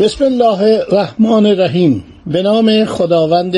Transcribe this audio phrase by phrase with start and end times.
[0.00, 2.04] بسم الله الرحمن الرحیم.
[2.26, 3.54] به نام خداوند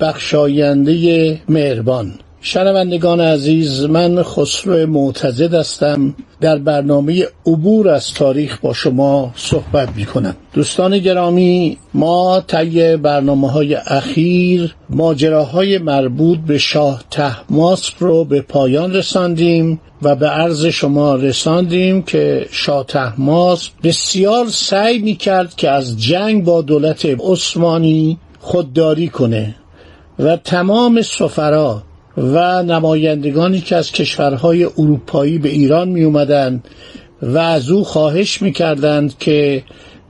[0.00, 2.12] بخشاینده مهربان.
[2.40, 6.14] شنوندگان عزیز من خسرو معتزد هستم.
[6.40, 13.50] در برنامه عبور از تاریخ با شما صحبت می کنم دوستان گرامی ما طی برنامه
[13.50, 21.14] های اخیر ماجراهای مربوط به شاه تحماسب رو به پایان رساندیم و به عرض شما
[21.14, 29.08] رساندیم که شاه تحماسب بسیار سعی می کرد که از جنگ با دولت عثمانی خودداری
[29.08, 29.54] کنه
[30.18, 31.82] و تمام سفرا
[32.18, 36.62] و نمایندگانی که از کشورهای اروپایی به ایران می اومدن
[37.22, 39.62] و از او خواهش می کردند که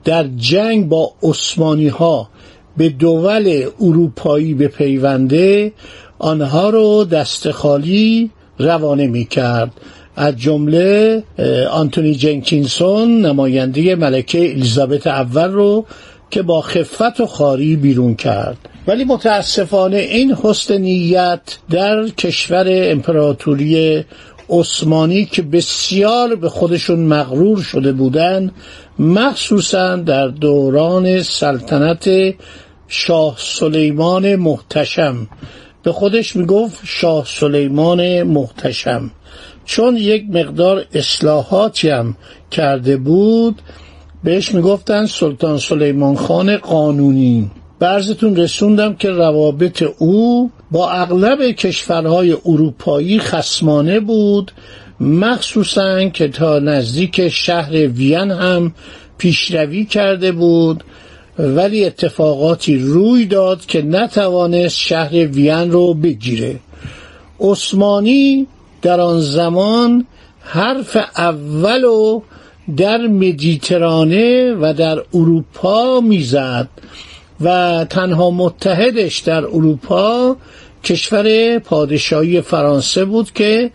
[0.05, 2.29] در جنگ با عثمانی ها
[2.77, 5.73] به دول اروپایی به پیونده
[6.19, 9.73] آنها رو دست خالی روانه می کرد
[10.17, 11.23] از جمله
[11.71, 15.87] آنتونی جنکینسون نماینده ملکه الیزابت اول رو
[16.31, 18.57] که با خفت و خاری بیرون کرد.
[18.87, 24.05] ولی متاسفانه این حسن نیت در کشور امپراتوری
[24.51, 28.53] عثمانی که بسیار به خودشون مغرور شده بودند
[28.99, 32.35] مخصوصا در دوران سلطنت
[32.89, 35.29] شاه سلیمان محتشم.
[35.83, 39.11] به خودش می‌گفت شاه سلیمان محتشم.
[39.65, 42.17] چون یک مقدار اصلاحاتی هم
[42.51, 43.63] کرده بود
[44.25, 47.51] بهش می‌گفتن سلطان سلیمان خان قانونی.
[47.79, 54.53] برزتون رسوندم که روابط او با اغلب کشورهای اروپایی خسمانه بود
[55.01, 58.75] مخصوصا که تا نزدیک شهر وین هم
[59.19, 60.85] پیشروی کرده بود
[61.39, 66.61] ولی اتفاقاتی روی داد که نتوانست شهر وین رو بگیره.
[67.41, 68.47] عثمانی
[68.83, 70.07] در آن زمان
[70.41, 72.23] حرف اول و
[72.77, 76.69] در مدیترانه و در اروپا می‌زد
[77.41, 80.37] و تنها متحدش در اروپا
[80.85, 83.71] کشور پادشاهی فرانسه بود که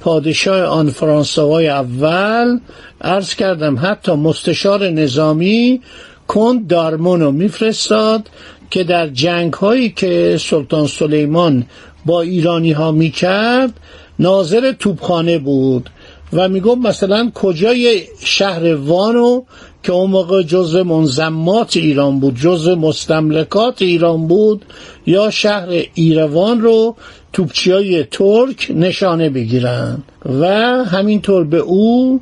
[0.00, 2.58] پادشاه آن فرانسوای اول
[3.00, 5.80] عرض کردم حتی مستشار نظامی
[6.28, 8.30] کند دارمونو میفرستاد
[8.70, 11.66] که در جنگ هایی که سلطان سلیمان
[12.06, 13.72] با ایرانی ها می‌کرد
[14.18, 15.90] ناظر توپخانه بود.
[16.32, 19.42] و می‌گفت مثلا کجای شهر وانو
[19.82, 24.64] که اون موقع جزء منظمات ایران بود جزء مستملکات ایران بود
[25.06, 26.96] یا شهر ایروان رو
[27.32, 30.02] توپچی های ترک نشانه بگیرن.
[30.40, 30.44] و
[30.84, 32.20] همینطور به او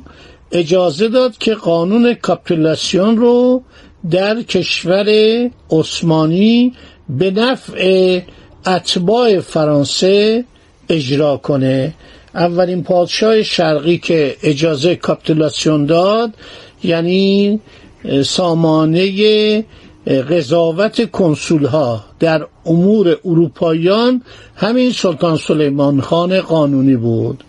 [0.51, 3.63] اجازه داد که قانون کاپیلاسیون رو
[4.11, 5.09] در کشور
[5.71, 6.73] عثمانی
[7.09, 8.19] به نفع
[8.67, 10.45] اتباع فرانسه
[10.89, 11.93] اجرا کنه.
[12.35, 16.33] اولین پادشاه شرقی که اجازه کاپیتولاسیون داد
[16.83, 17.59] یعنی
[18.25, 19.63] سامانه
[20.07, 24.21] قضاوت کنسول ها در امور اروپاییان
[24.55, 27.43] همین سلطان سلیمان خان قانونی بود.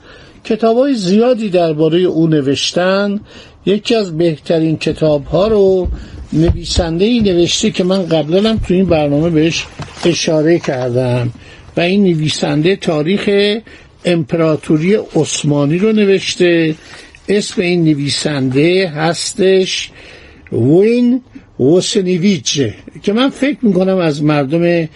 [0.45, 3.21] کتاب های زیادی درباره او نوشتن.
[3.67, 5.89] یکی از بهترین کتاب ها رو
[6.33, 9.67] نویسنده ای نوشته که من قبلا هم تو این برنامه بهش
[10.05, 11.33] اشاره کردم
[11.77, 13.29] و این نویسنده تاریخ
[14.07, 16.75] امپراتوری عثمانی رو نوشته.
[17.29, 19.91] اسم این نویسنده هستش
[20.53, 21.21] وین
[21.61, 22.63] وسنیویچ
[23.03, 24.89] که من فکر می‌کنم از مردم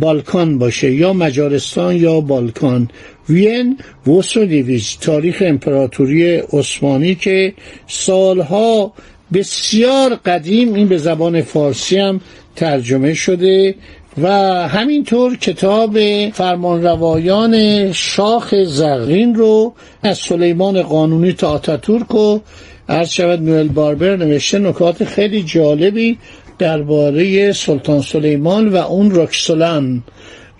[0.00, 2.88] بالکان باشه یا مجارستان یا بالکان.
[3.28, 7.54] وین وسنیویچ تاریخ امپراتوری عثمانی که
[7.86, 8.92] سالها
[9.32, 12.20] بسیار قدیم این به زبان فارسی هم
[12.56, 13.74] ترجمه شده.
[14.22, 14.28] و
[14.68, 15.98] همینطور کتاب
[16.30, 22.40] فرمانروایان شاخ زرین رو از سلیمان قانونی تا آتاتورک و
[22.88, 26.18] عرض شود نوئل باربر نوشته نکات خیلی جالبی
[26.58, 30.02] درباره سلطان سلیمان و اون رکسولان.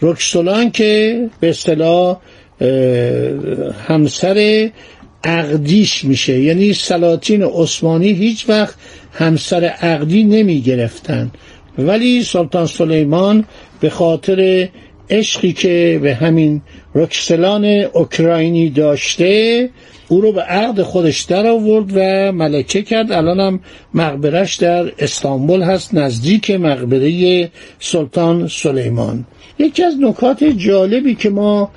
[0.03, 2.17] رکسولان که به اصطلاح
[3.88, 4.70] همسر
[5.25, 6.41] عقدیش میشه.
[6.41, 8.75] یعنی سلاطین عثمانی هیچ وقت
[9.12, 11.31] همسر عقدی نمی گرفتن
[11.78, 13.44] ولی سلطان سلیمان
[13.81, 14.69] به خاطر
[15.11, 16.62] عشقی که به همین
[16.94, 19.70] رکسلان اوکراینی داشته
[20.08, 23.12] او رو به عقد خودش در آورد و ملکه کرد.
[23.12, 23.61] الانم
[23.94, 29.25] مقبرش در استانبول هست نزدیک مقبره سلطان سلیمان.
[29.58, 31.70] یکی از نکات جالبی که ما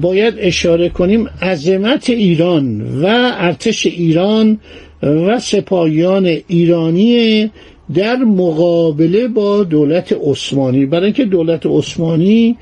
[0.00, 3.06] باید اشاره کنیم عظمت ایران و
[3.38, 4.60] ارتش ایران
[5.02, 7.50] و سپاهیان ایرانی
[7.94, 10.86] در مقابله با دولت عثمانی.
[10.86, 12.56] برای اینکه دولت عثمانی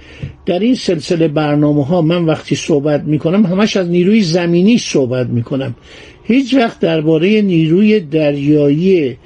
[0.46, 5.26] در این سلسله برنامه ها من وقتی صحبت می کنم همش از نیروی زمینی صحبت
[5.26, 5.74] می کنم
[6.24, 9.16] هیچ وقت درباره نیروی دریایی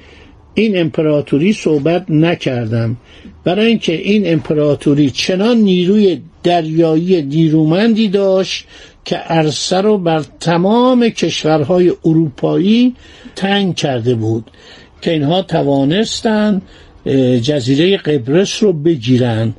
[0.53, 2.97] این امپراتوری صحبت نکردم.
[3.43, 8.65] برای اینکه این امپراتوری چنان نیروی دریایی نیرومندی داشت
[9.05, 12.95] که عرصه رو بر تمام کشورهای اروپایی
[13.35, 14.51] تنگ کرده بود.
[15.01, 16.61] که اینها توانستند
[17.41, 19.53] جزیره قبرس رو بگیرن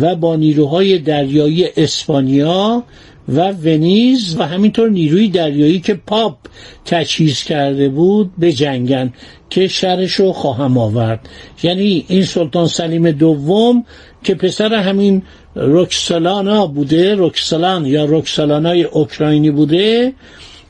[0.00, 2.84] و با نیروهای دریایی اسپانیا
[3.28, 6.36] و ونیز و همینطور نیروی دریایی که پاپ
[6.84, 9.12] تجهیز کرده بود به جنگن
[9.50, 11.28] که شرش رو خواهم آورد.
[11.62, 13.84] یعنی این سلطان سلیم دوم
[14.24, 15.22] که پسر همین
[15.56, 20.12] رکسلانا بوده رکسلان یا رکسلانای اوکراینی بوده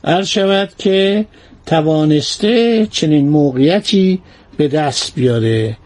[0.05, 1.27] عرض شود که
[1.67, 4.21] توانسته چنین موقعیتی
[4.57, 5.77] به دست بیاره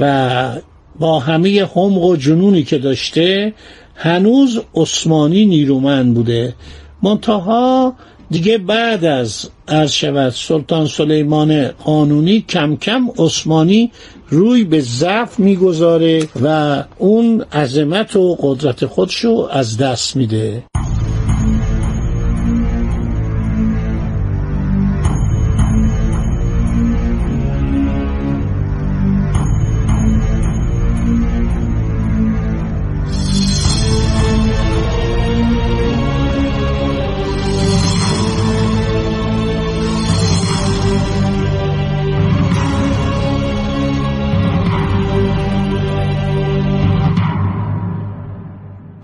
[0.00, 0.52] و
[0.98, 3.54] با همه حمق و جنونی که داشته
[3.94, 6.54] هنوز عثمانی نیرومند بوده.
[7.02, 7.94] منتها
[8.30, 13.90] دیگه بعد از عرض سلطان سلیمان قانونی کم کم عثمانی
[14.28, 20.62] روی به ضعف می‌گذاره و اون عظمت و قدرت خودشو از دست میده.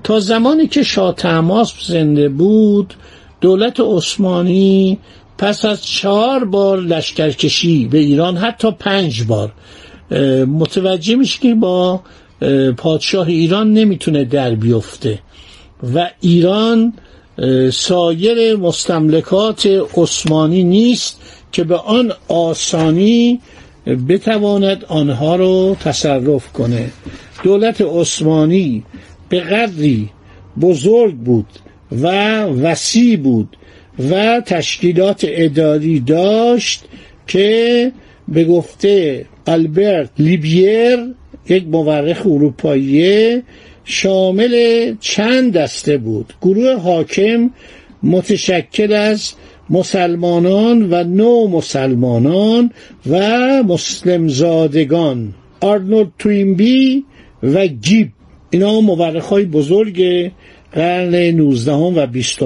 [0.05, 2.95] تا زمانی که شاه تماس زنده بود
[3.41, 4.99] دولت عثمانی
[5.39, 9.53] پس از چهار بار لشکرکشی به ایران حتی پنج بار.
[10.47, 12.01] متوجه میشه که با
[12.77, 15.19] پادشاه ایران نمی‌تونه در بیفته.
[15.95, 16.93] و ایران
[17.73, 19.67] سایر مستملکات
[19.97, 21.21] عثمانی نیست
[21.53, 23.41] که به آن آسانی
[24.09, 26.91] بتواند آنها رو تصرف کنه.
[27.43, 28.85] دولت عثمانی
[29.35, 30.09] به قدری
[30.61, 31.47] بزرگ بود
[31.93, 32.07] و
[32.43, 33.57] وسیع بود
[34.11, 36.85] و تشکیلات اداری داشت
[37.27, 37.93] که
[38.29, 40.99] به گفته البرت لیبیر
[41.49, 43.43] یک مورخ اروپایی
[43.85, 46.35] شامل چند دسته بود.
[46.43, 47.51] گروه حاکم
[48.03, 49.33] متشکل از
[49.71, 52.71] مسلمانان و نو مسلمانان
[53.11, 53.19] و
[53.63, 57.05] مسلمزادگان آرنولد توینبی
[57.43, 58.14] و گیب.
[58.55, 60.31] اینا مورخ های بزرگ
[60.73, 62.39] قرن 19 و 20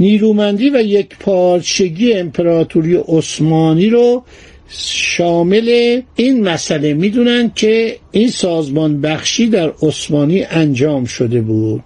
[0.00, 4.22] نیرومندی و یک پارچگی امپراتوری عثمانی رو
[4.68, 11.82] شامل این مسئله می‌دونن که این سازمان بخشی در عثمانی انجام شده بود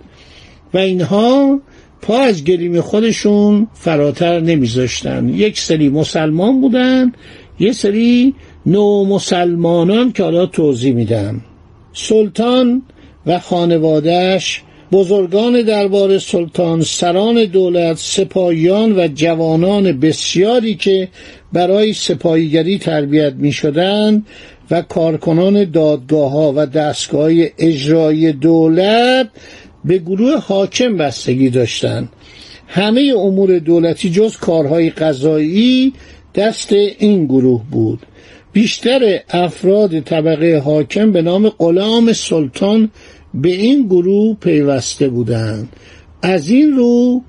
[0.75, 1.61] و اینها
[2.03, 5.29] پا از گریم خودشون فراتر نمیذاشتن.
[5.29, 7.13] یک سری مسلمان بودن
[7.59, 8.35] یه سری
[8.67, 11.41] نو مسلمانان که حالا توضیح میدم.
[11.93, 12.83] سلطان
[13.27, 14.63] و خانوادهش
[14.93, 21.09] بزرگان دربار سلطان سران دولت سپاهیان و جوانان بسیاری که
[21.53, 24.27] برای سپاهیگری تربیت می شدند
[24.71, 29.29] و کارکنان دادگاه ها و دستگاه اجرایی دولت
[29.85, 32.09] به گروه حاکم بستگی داشتند.
[32.67, 35.93] همه امور دولتی جز کارهای قضایی
[36.35, 37.99] دست این گروه بود.
[38.53, 42.91] بیشتر افراد طبقه حاکم به نام غلام سلطان
[43.35, 45.69] به این گروه پیوسته بودند.
[46.23, 47.23] از این رو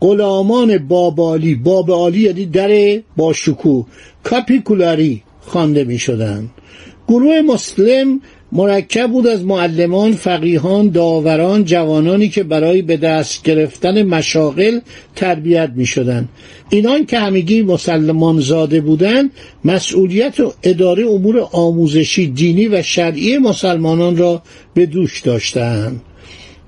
[0.00, 3.86] غلامان بابالی بابالی یعنی در با شکوه
[4.22, 6.50] کاپیکولاری خوانده می شدند
[7.08, 8.20] گروه مسلم
[8.52, 14.80] مرکب بود از معلمان، فقیهان، داوران، جوانانی که برای به دست گرفتن مشاغل
[15.16, 16.28] تربیت می شدن.
[16.70, 19.30] اینان که همگی مسلمان زاده بودند
[19.64, 24.42] مسئولیت و اداره امور آموزشی دینی و شرعی مسلمانان را
[24.74, 26.00] به دوش داشتند.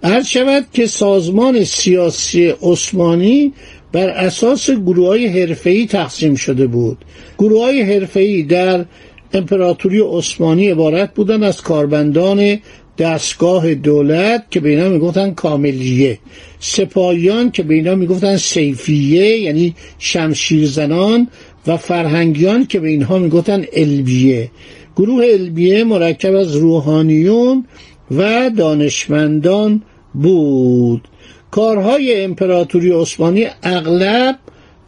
[0.03, 3.53] عرض شود که سازمان سیاسی عثمانی
[3.93, 6.99] بر اساس گروه های حرفه‌ای تقسیم شده بود
[7.39, 8.85] گروه های در
[9.33, 12.59] امپراتوری عثمانی عبارت بودند از کاربندان
[12.99, 16.19] دستگاه دولت که به اینا می‌گفتن کاملیه.
[16.61, 21.29] سپاهیان که به اینا می‌گفتن سیفیه یعنی شمشیر زنان
[21.67, 24.51] و فرهنگیان که به اینها می‌گفتن البیه
[24.97, 27.65] گروه البیه مرکب از روحانیون
[28.11, 29.83] و دانشمندان
[30.15, 31.09] بود.
[31.51, 34.39] کارهای امپراتوری عثمانی اغلب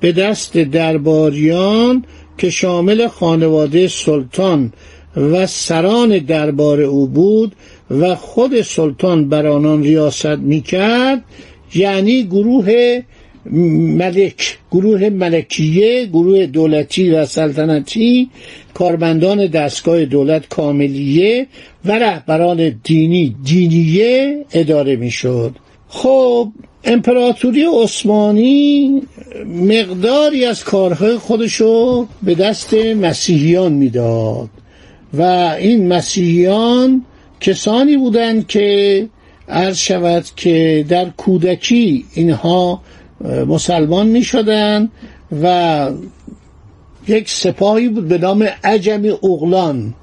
[0.00, 2.04] به دست درباریان
[2.40, 4.72] که شامل خانواده سلطان
[5.16, 7.52] و سران دربار او بود
[7.90, 11.24] و خود سلطان بر آنان ریاست می‌کرد
[11.74, 13.00] یعنی گروه
[14.00, 18.30] ملک گروه ملکیه گروه دولتی و سلطنتی
[18.74, 21.46] کارمندان دستگاه دولت کاملیه
[21.84, 25.56] و رهبران دینی دینیه اداره می‌شد.
[25.88, 26.52] خب
[26.84, 29.02] امپراتوری عثمانی
[29.46, 34.48] مقداری از کارهای خودشو به دست مسیحیان می‌داد
[35.14, 35.22] و
[35.58, 37.04] این مسیحیان
[37.40, 39.08] کسانی بودند که
[39.48, 42.82] عرض شود که در کودکی اینها
[43.46, 44.88] مسلمان می شدن
[45.42, 45.90] و
[47.08, 49.94] یک سپاهی بود به نام عجم اغلان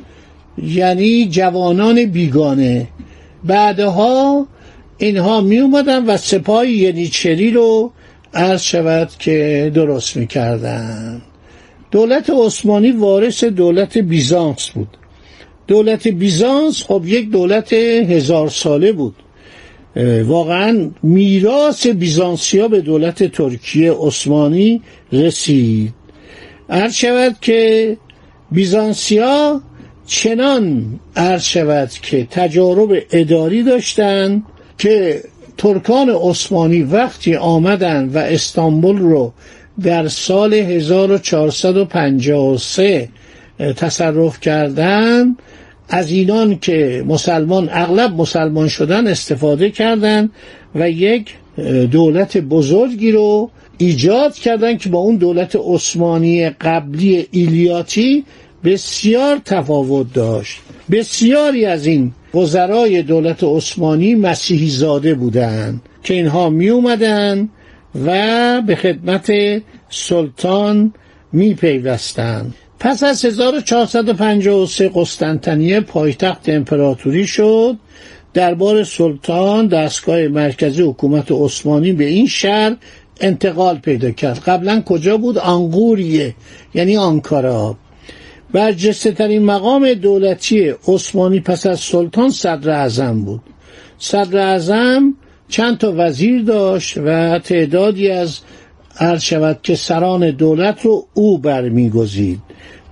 [0.64, 2.88] یعنی جوانان بیگانه.
[3.44, 4.48] بعدها
[4.98, 7.92] اینها می اومدن و سپاه ینیچری رو
[8.34, 11.22] عرض شود که درست می کردن.
[11.92, 14.98] دولت عثمانی وارث دولت بیزانس بود.
[15.68, 19.16] دولت بیزانس خب یک دولت هزار ساله بود.
[20.26, 25.94] واقعا میراث بیزانسیا به دولت ترکیه عثمانی رسید.
[26.70, 27.98] عرض شود که
[28.52, 29.62] بیزانسیا
[30.08, 34.44] چنان عرض شود که تجارب اداری داشتند
[34.78, 35.24] که
[35.58, 39.34] ترکان عثمانی وقتی آمدن و استانبول رو
[39.84, 43.10] در سال 1453
[43.78, 45.38] تصرف کردند
[45.90, 50.30] از اینان که مسلمان اغلب مسلمان شدن استفاده کردند
[50.76, 51.34] و یک
[51.92, 58.24] دولت بزرگی رو ایجاد کردند که با اون دولت عثمانی قبلی ایلیاتی
[58.64, 60.60] بسیار تفاوت داشت.
[60.92, 67.50] بسیاری از این وزرای دولت عثمانی مسیحی زاده بودند که اینها می اومدن
[68.06, 69.32] و به خدمت
[69.90, 70.94] سلطان
[71.34, 77.76] می پیوستند پس از 1453 قسطنطنیه پایتخت امپراتوری شد.
[78.34, 82.76] دربار سلطان دستگاه مرکزی حکومت عثمانی به این شهر
[83.22, 84.40] انتقال پیدا کرد.
[84.40, 86.36] قبلا کجا بود؟ آنگوریه
[86.74, 87.76] یعنی آنکارا.
[88.52, 93.42] برجسته ترین مقام دولتی عثمانی پس از سلطان صدر اعظم بود.
[93.98, 95.14] صدر اعظم
[95.50, 98.40] چند تا وزیر داشت و تعدادی از
[99.00, 102.40] عرض شود که سران دولت رو او برمیگزید.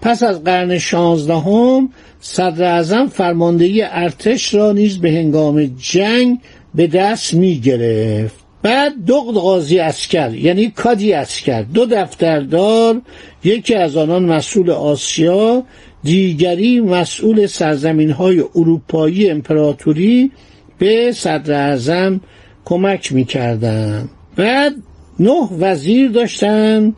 [0.02, 6.40] پس از قرن شانزدهم صدر اعظم فرماندهی ارتش را نیز به هنگام جنگ
[6.76, 13.02] به دست می گرفت بعد دو قاضی اسکر یعنی کادی اسکر دو دفتردار
[13.44, 15.64] یکی از آنان مسئول آسیا
[16.04, 20.32] دیگری مسئول سرزمین های اروپایی امپراتوری
[20.78, 22.22] به صدر اعظم
[22.66, 24.10] کمک می‌کردن.
[24.36, 24.74] بعد
[25.20, 26.94] نه وزیر داشتن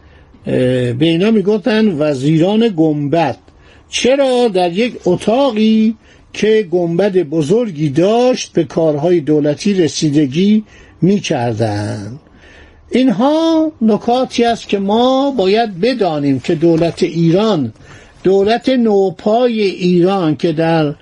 [0.45, 3.37] به اینا می‌گفتن وزیران گنبد.
[3.89, 5.95] چرا؟ در یک اتاقی
[6.33, 10.63] که گنبد بزرگی داشت به کارهای دولتی رسیدگی
[11.01, 12.19] می‌کردند
[12.91, 17.73] اینها نکاتی است که ما باید بدانیم که دولت ایران
[18.23, 20.93] دولت نوپای ایران که در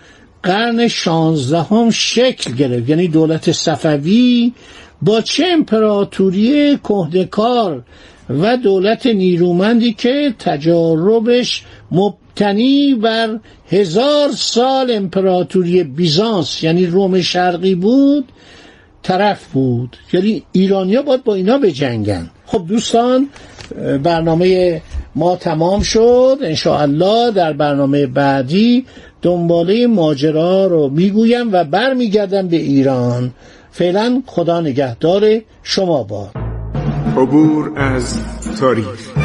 [0.43, 4.53] قرن شانزدهم شکل گرفت یعنی دولت صفوی
[5.01, 7.83] با چه امپراتوری کهدکار
[8.29, 18.25] و دولت نیرومندی که تجاربش مبتنی بر هزار سال امپراتوری بیزانس یعنی روم شرقی بود
[19.05, 19.97] طرف بود.
[20.13, 22.29] یعنی ایرانیا باید با اینا بجنگن.
[22.45, 23.29] خب دوستان
[24.03, 24.81] برنامه
[25.15, 26.37] ما تمام شد.
[26.65, 28.85] الله در برنامه بعدی
[29.21, 33.31] دنباله ماجرا رو می‌گویم و برمیگردم به ایران.
[33.71, 36.31] فعلا خدا نگهدار شما باد.
[37.17, 38.19] عبور از
[38.59, 39.24] تاریخ.